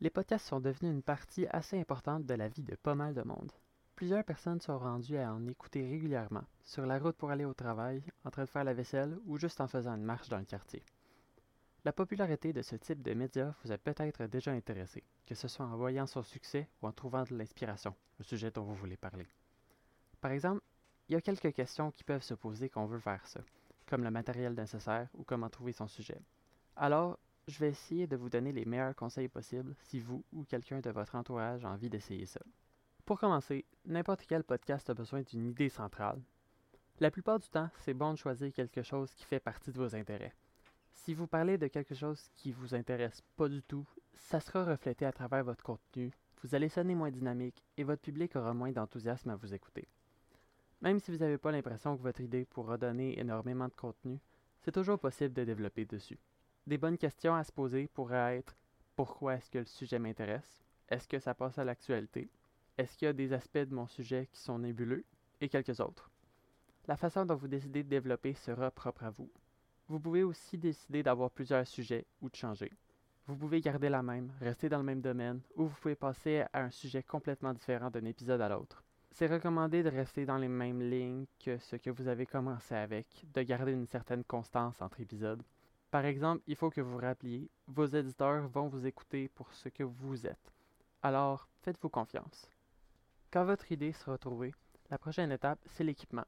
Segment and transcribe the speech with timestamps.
[0.00, 3.22] Les podcasts sont devenus une partie assez importante de la vie de pas mal de
[3.22, 3.50] monde.
[3.96, 8.00] Plusieurs personnes sont rendues à en écouter régulièrement, sur la route pour aller au travail,
[8.24, 10.84] en train de faire la vaisselle ou juste en faisant une marche dans le quartier.
[11.84, 15.66] La popularité de ce type de média vous a peut-être déjà intéressé, que ce soit
[15.66, 19.26] en voyant son succès ou en trouvant de l'inspiration, le sujet dont vous voulez parler.
[20.20, 20.62] Par exemple,
[21.08, 23.40] il y a quelques questions qui peuvent se poser quand on veut faire ça,
[23.86, 26.20] comme le matériel nécessaire ou comment trouver son sujet.
[26.76, 27.18] Alors,
[27.48, 30.90] je vais essayer de vous donner les meilleurs conseils possibles si vous ou quelqu'un de
[30.90, 32.40] votre entourage a envie d'essayer ça.
[33.06, 36.20] Pour commencer, n'importe quel podcast a besoin d'une idée centrale.
[37.00, 39.96] La plupart du temps, c'est bon de choisir quelque chose qui fait partie de vos
[39.96, 40.34] intérêts.
[40.92, 45.06] Si vous parlez de quelque chose qui vous intéresse pas du tout, ça sera reflété
[45.06, 49.30] à travers votre contenu, vous allez sonner moins dynamique et votre public aura moins d'enthousiasme
[49.30, 49.88] à vous écouter.
[50.82, 54.20] Même si vous n'avez pas l'impression que votre idée pourra donner énormément de contenu,
[54.60, 56.18] c'est toujours possible de développer dessus.
[56.68, 58.54] Des bonnes questions à se poser pourraient être
[58.94, 60.62] pourquoi est-ce que le sujet m'intéresse?
[60.90, 62.28] Est-ce que ça passe à l'actualité?
[62.76, 65.06] Est-ce qu'il y a des aspects de mon sujet qui sont nébuleux
[65.40, 66.10] Et quelques autres.
[66.86, 69.30] La façon dont vous décidez de développer sera propre à vous.
[69.88, 72.70] Vous pouvez aussi décider d'avoir plusieurs sujets ou de changer.
[73.26, 76.64] Vous pouvez garder la même, rester dans le même domaine, ou vous pouvez passer à
[76.64, 78.84] un sujet complètement différent d'un épisode à l'autre.
[79.10, 83.24] C'est recommandé de rester dans les mêmes lignes que ce que vous avez commencé avec,
[83.32, 85.42] de garder une certaine constance entre épisodes,
[85.90, 89.82] par exemple, il faut que vous rappeliez, vos éditeurs vont vous écouter pour ce que
[89.82, 90.52] vous êtes.
[91.02, 92.50] Alors, faites-vous confiance.
[93.30, 94.54] Quand votre idée sera trouvée,
[94.90, 96.26] la prochaine étape, c'est l'équipement.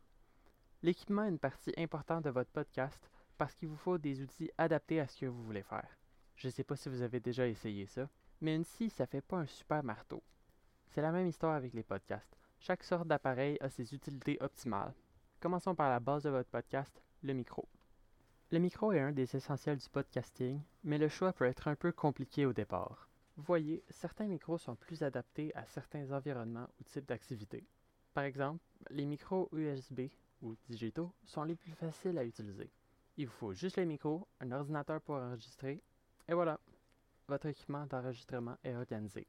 [0.83, 5.01] L'équipement est une partie importante de votre podcast parce qu'il vous faut des outils adaptés
[5.01, 5.89] à ce que vous voulez faire.
[6.37, 8.09] Je ne sais pas si vous avez déjà essayé ça,
[8.41, 10.23] mais une scie, ça fait pas un super marteau.
[10.89, 12.37] C'est la même histoire avec les podcasts.
[12.59, 14.95] Chaque sorte d'appareil a ses utilités optimales.
[15.39, 17.69] Commençons par la base de votre podcast, le micro.
[18.53, 21.93] Le micro est un des essentiels du podcasting, mais le choix peut être un peu
[21.93, 23.09] compliqué au départ.
[23.37, 27.65] Voyez, certains micros sont plus adaptés à certains environnements ou types d'activités.
[28.13, 30.09] Par exemple, les micros USB
[30.43, 32.73] ou digitaux sont les plus faciles à utiliser.
[33.17, 35.81] Il vous faut juste les micros, un ordinateur pour enregistrer,
[36.29, 36.59] et voilà,
[37.29, 39.29] votre équipement d'enregistrement est organisé.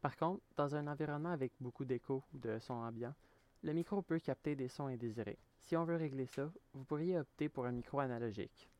[0.00, 3.14] Par contre, dans un environnement avec beaucoup d'écho ou de son ambiant,
[3.62, 5.38] le micro peut capter des sons indésirés.
[5.58, 8.70] Si on veut régler ça, vous pourriez opter pour un micro analogique.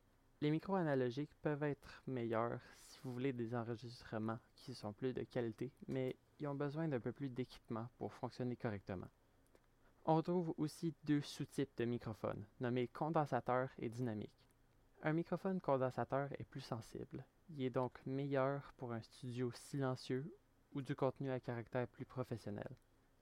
[0.41, 5.23] Les micros analogiques peuvent être meilleurs si vous voulez des enregistrements qui sont plus de
[5.23, 9.07] qualité, mais ils ont besoin d'un peu plus d'équipement pour fonctionner correctement.
[10.05, 14.47] On retrouve aussi deux sous-types de microphones, nommés condensateur et dynamique.
[15.03, 17.23] Un microphone condensateur est plus sensible.
[17.49, 20.35] Il est donc meilleur pour un studio silencieux
[20.73, 22.75] ou du contenu à caractère plus professionnel.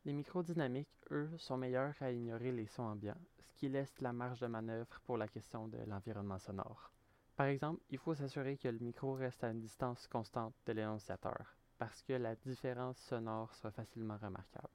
[0.06, 4.14] Les micros dynamiques, eux, sont meilleurs à ignorer les sons ambiants, ce qui laisse la
[4.14, 6.92] marge de manœuvre pour la question de l'environnement sonore.
[7.36, 11.58] Par exemple, il faut s'assurer que le micro reste à une distance constante de l'énonciateur,
[11.78, 14.70] parce que la différence sonore sera facilement remarquable.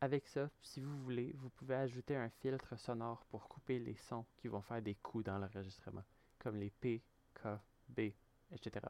[0.00, 4.26] Avec ça, si vous voulez, vous pouvez ajouter un filtre sonore pour couper les sons
[4.36, 6.04] qui vont faire des coups dans l'enregistrement,
[6.38, 7.02] comme les P,
[7.34, 7.48] K,
[7.88, 8.00] B,
[8.52, 8.86] etc.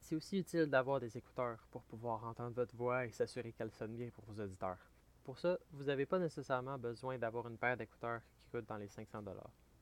[0.00, 3.96] C'est aussi utile d'avoir des écouteurs pour pouvoir entendre votre voix et s'assurer qu'elle sonne
[3.96, 4.89] bien pour vos auditeurs.
[5.30, 8.88] Pour ça, vous n'avez pas nécessairement besoin d'avoir une paire d'écouteurs qui coûte dans les
[8.88, 9.22] 500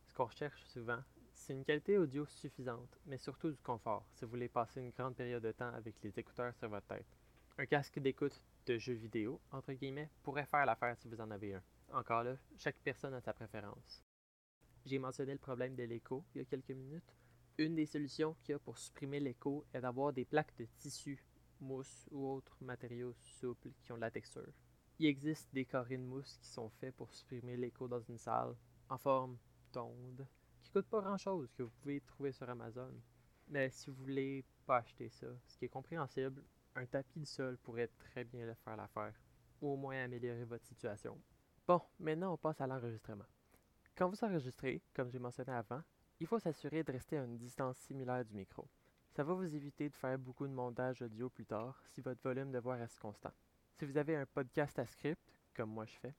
[0.07, 4.33] Ce qu'on recherche souvent, c'est une qualité audio suffisante, mais surtout du confort si vous
[4.33, 7.07] voulez passer une grande période de temps avec les écouteurs sur votre tête.
[7.57, 11.55] Un casque d'écoute de jeux vidéo, entre guillemets, pourrait faire l'affaire si vous en avez
[11.55, 11.63] un.
[11.95, 14.05] Encore là, chaque personne a sa préférence.
[14.85, 17.17] J'ai mentionné le problème de l'écho il y a quelques minutes.
[17.57, 21.25] Une des solutions qu'il y a pour supprimer l'écho est d'avoir des plaques de tissu,
[21.59, 24.53] mousse ou autres matériaux souples qui ont de la texture.
[25.01, 28.57] Il existe des carrés de mousse qui sont faits pour supprimer l'écho dans une salle
[28.89, 29.39] en forme
[29.73, 30.27] d'onde
[30.61, 32.93] qui coûtent pas grand chose que vous pouvez trouver sur Amazon.
[33.47, 36.43] Mais si vous voulez pas acheter ça, ce qui est compréhensible,
[36.75, 39.15] un tapis de sol pourrait très bien le faire l'affaire,
[39.61, 41.17] ou au moins améliorer votre situation.
[41.67, 43.25] Bon, maintenant on passe à l'enregistrement.
[43.97, 45.83] Quand vous enregistrez, comme j'ai mentionné avant,
[46.19, 48.69] il faut s'assurer de rester à une distance similaire du micro.
[49.13, 52.51] Ça va vous éviter de faire beaucoup de montage audio plus tard si votre volume
[52.51, 53.33] de voix reste constant.
[53.79, 55.23] Si vous avez un podcast à script,
[55.55, 56.13] comme moi je fais,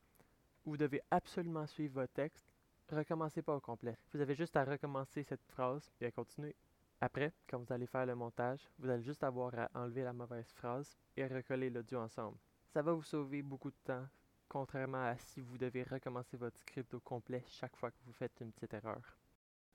[0.63, 2.53] vous devez absolument suivre votre texte,
[2.89, 3.97] recommencez pas au complet.
[4.13, 6.55] Vous avez juste à recommencer cette phrase et à continuer.
[7.01, 10.49] Après, quand vous allez faire le montage, vous allez juste avoir à enlever la mauvaise
[10.53, 12.37] phrase et recoller l'audio ensemble.
[12.69, 14.07] Ça va vous sauver beaucoup de temps,
[14.47, 18.39] contrairement à si vous devez recommencer votre script au complet chaque fois que vous faites
[18.39, 19.17] une petite erreur.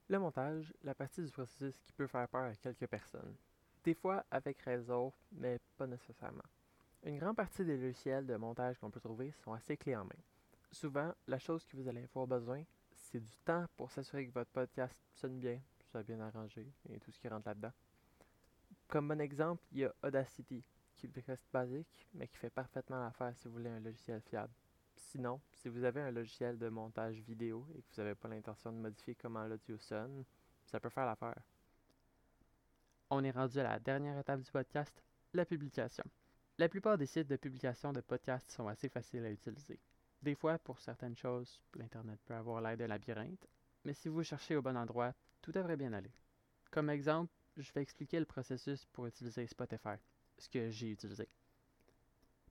[0.08, 3.36] Le montage, la partie du processus qui peut faire peur à quelques personnes.
[3.84, 6.44] Des fois avec raison, mais pas nécessairement.
[7.04, 10.22] Une grande partie des logiciels de montage qu'on peut trouver sont assez clés en main.
[10.72, 12.64] Souvent, la chose que vous allez avoir besoin,
[12.94, 15.60] c'est du temps pour s'assurer que votre podcast sonne bien,
[15.90, 17.72] soit bien arrangé et tout ce qui rentre là-dedans.
[18.88, 20.64] Comme bon exemple, il y a Audacity,
[20.94, 24.54] qui reste basique, mais qui fait parfaitement l'affaire si vous voulez un logiciel fiable.
[24.96, 28.72] Sinon, si vous avez un logiciel de montage vidéo et que vous n'avez pas l'intention
[28.72, 30.24] de modifier comment l'audio sonne,
[30.64, 31.42] ça peut faire l'affaire.
[33.10, 35.02] On est rendu à la dernière étape du podcast,
[35.34, 36.04] la publication.
[36.56, 39.80] La plupart des sites de publication de podcasts sont assez faciles à utiliser.
[40.22, 43.48] Des fois, pour certaines choses, l'Internet peut avoir l'air d'un labyrinthe,
[43.84, 45.12] mais si vous cherchez au bon endroit,
[45.42, 46.12] tout devrait bien aller.
[46.70, 49.96] Comme exemple, je vais expliquer le processus pour utiliser Spotify,
[50.38, 51.28] ce que j'ai utilisé.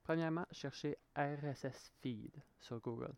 [0.03, 3.15] Premièrement, cherchez RSS Feed sur Google.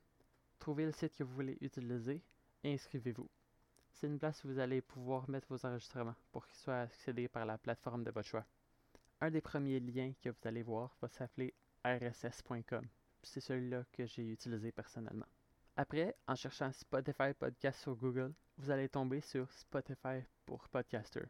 [0.60, 2.22] Trouvez le site que vous voulez utiliser
[2.64, 3.30] et inscrivez-vous.
[3.92, 7.48] C'est une place où vous allez pouvoir mettre vos enregistrements pour qu'ils soient accédés par
[7.48, 8.46] la plateforme de votre choix.
[9.22, 11.54] Un des premiers liens que vous allez voir va s'appeler
[11.86, 12.86] rss.com.
[13.24, 15.26] C'est celui-là que j'ai utilisé personnellement.
[15.78, 21.26] Après, en cherchant Spotify Podcast sur Google, vous allez tomber sur Spotify pour Podcaster,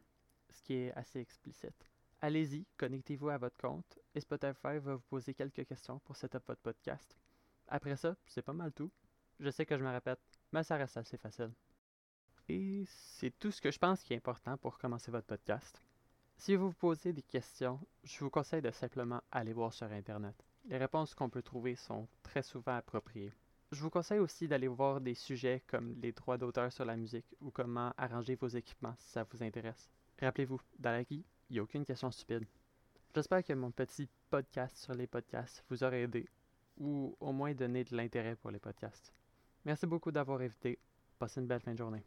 [0.50, 1.88] ce qui est assez explicite.
[2.20, 6.60] Allez-y, connectez-vous à votre compte et Spotify va vous poser quelques questions pour setup votre
[6.62, 7.16] podcast.
[7.68, 8.90] Après ça, c'est pas mal tout.
[9.40, 10.20] Je sais que je me répète,
[10.52, 11.52] mais ça reste assez facile.
[12.48, 15.80] Et c'est tout ce que je pense qui est important pour commencer votre podcast.
[16.38, 20.34] Si vous vous posez des questions, je vous conseille de simplement aller voir sur Internet.
[20.66, 23.32] Les réponses qu'on peut trouver sont très souvent appropriées.
[23.72, 27.34] Je vous conseille aussi d'aller voir des sujets comme les droits d'auteur sur la musique
[27.40, 29.90] ou comment arranger vos équipements si ça vous intéresse.
[30.20, 32.44] Rappelez-vous, dans la vie, il n'y a aucune question stupide.
[33.14, 36.28] J'espère que mon petit podcast sur les podcasts vous aura aidé
[36.78, 39.12] ou au moins donné de l'intérêt pour les podcasts.
[39.64, 40.78] Merci beaucoup d'avoir évité.
[41.18, 42.06] Passez une belle fin de journée.